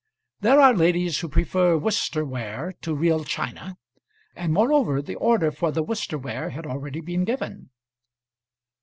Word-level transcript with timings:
There 0.39 0.59
are 0.59 0.73
ladies 0.73 1.19
who 1.19 1.29
prefer 1.29 1.77
Worcester 1.77 2.25
ware 2.25 2.73
to 2.81 2.95
real 2.95 3.23
china; 3.23 3.77
and, 4.35 4.51
moreover, 4.51 4.99
the 4.99 5.13
order 5.13 5.51
for 5.51 5.71
the 5.71 5.83
Worcester 5.83 6.17
ware 6.17 6.49
had 6.49 6.65
already 6.65 7.01
been 7.01 7.23
given. 7.23 7.69